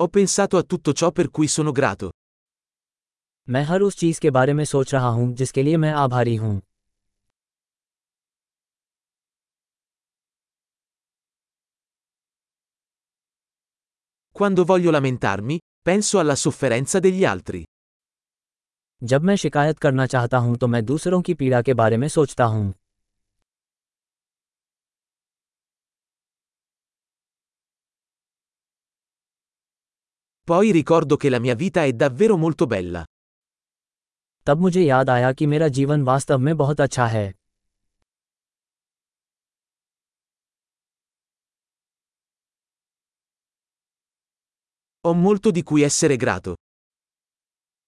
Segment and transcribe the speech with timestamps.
[0.00, 2.10] Ho pensato a tutto ciò per cui sono grato.
[3.48, 6.58] मैं हर उस चीज के बारे में सोच रहा हूं जिसके लिए मैं आभारी हूं
[14.36, 17.64] Quando voglio lamentarmi, penso alla sofferenza degli altri.
[19.02, 22.44] जब मैं शिकायत करना चाहता हूं तो मैं दूसरों की पीड़ा के बारे में सोचता
[22.44, 22.72] हूं
[30.47, 33.03] Poi ricordo che la mia vita è davvero molto bella.
[34.45, 37.31] तब मुझे याद आया कि मेरा जीवन वास्तव में बहुत अच्छा है
[45.05, 46.53] Ho molto di cui essere grato.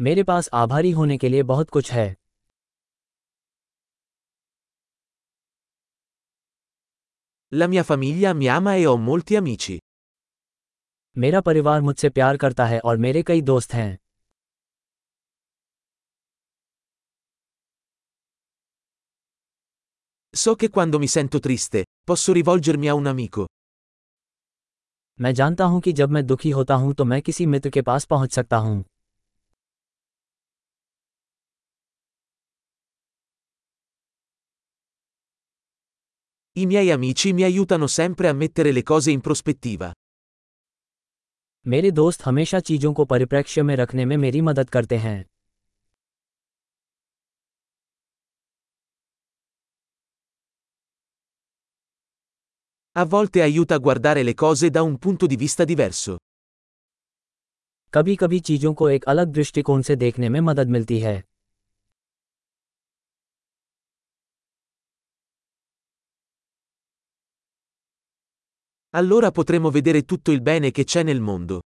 [0.00, 2.14] मेरे पास आभारी होने के लिए बहुत कुछ है
[7.52, 9.78] La mia famiglia mi ama e ho molti amici.
[11.17, 13.97] मेरा परिवार मुझसे प्यार करता है और मेरे कई दोस्त हैं
[20.33, 23.45] So che quando mi sento triste, posso rivolgermi a un amico.
[25.21, 28.05] मैं जानता हूँ कि जब मैं दुखी होता हूँ तो मैं किसी मित्र के पास
[28.05, 28.83] पहुँच सकता हूँ
[36.55, 39.91] I miei amici mi aiutano sempre a mettere le cose in prospettiva.
[41.67, 45.25] मेरे दोस्त हमेशा चीज़ों को परिप्रेक्ष्य में रखने में मेरी मदद करते हैं
[52.97, 56.17] A volte aiuta a guardare le cose da un punto di vista diverso.
[57.93, 61.23] कभी कभी चीज़ों को एक अलग दृष्टिकोण से देखने में मदद मिलती है
[68.94, 71.60] Allora potremo vedere tutto il bene che c'è nel mondo.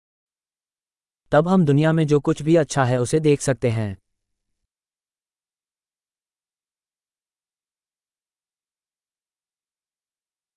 [1.30, 3.96] तब हम दुनिया में जो कुछ भी अच्छा है उसे देख सकते हैं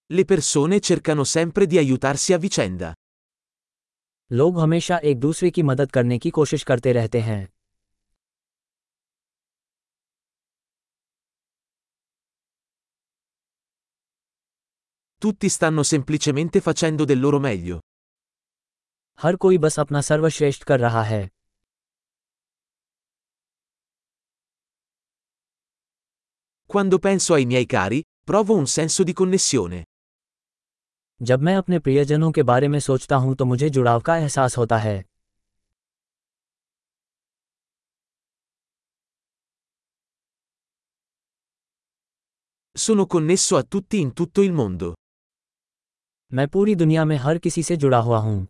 [0.10, 2.94] Le persone cercano sempre di aiutarsi a vicenda.
[4.32, 7.48] लोग हमेशा एक दूसरे की मदद करने की कोशिश करते रहते हैं
[15.22, 17.80] Tutti stanno semplicemente facendo del loro meglio.
[19.20, 21.28] हर कोई बस अपना सर्वश्रेष्ठ कर रहा है
[26.74, 29.84] Quando penso ai miei cari, provo un senso di connessione.
[31.22, 34.78] जब मैं अपने प्रियजनों के बारे में सोचता हूं तो मुझे जुड़ाव का एहसास होता
[34.78, 35.04] है
[42.76, 44.94] Sono connesso a tutti in tutto il mondo.
[46.33, 48.47] मैं पूरी दुनिया में हर किसी से जुड़ा हुआ हूँ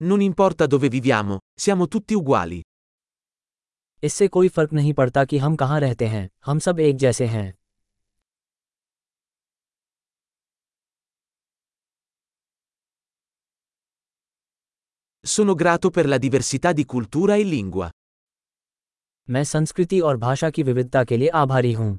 [0.00, 2.62] Non importa dove viviamo, siamo tutti uguali.
[4.02, 7.52] इससे कोई फ़र्क नहीं पड़ता कि हम कहाँ रहते हैं हम सब एक जैसे हैं
[15.24, 17.90] Sono grato per la diversità di cultura e lingua.
[19.28, 21.98] मैं संस्कृति और भाषा की विविधता के लिए आभारी हूँ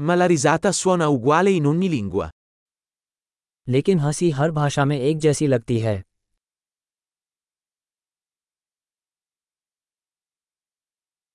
[0.00, 2.30] Ma la risata suona uguale in ogni lingua.
[3.68, 6.02] लेकिन हंसी हर भाषा में एक जैसी लगती है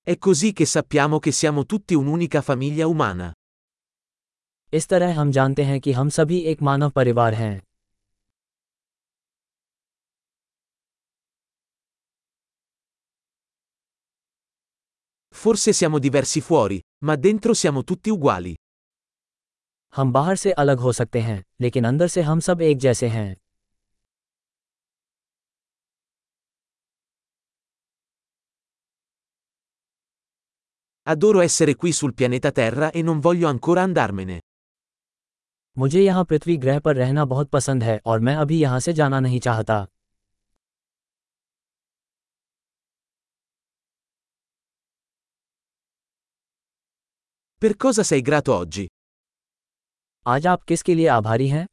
[0.06, 3.32] È così che sappiamo che siamo tutti un'unica famiglia umana.
[4.74, 7.62] इस तरह हम जानते हैं कि हम सभी एक मानव परिवार हैं
[15.44, 18.54] Forse siamo diversi fuori, ma dentro siamo tutti uguali.
[19.94, 23.36] हम बाहर से अलग हो सकते हैं लेकिन अंदर से हम सब एक जैसे हैं
[31.06, 34.40] Adoro essere qui sul pianeta Terra e non voglio ancora andarmene.
[35.78, 39.20] मुझे यहाँ पृथ्वी ग्रह पर रहना बहुत पसंद है और मैं अभी यहाँ से जाना
[39.20, 39.86] नहीं चाहता
[47.64, 48.86] Per cosa sei grato oggi?
[50.26, 51.66] आज आप किसके लिए आभारी हैं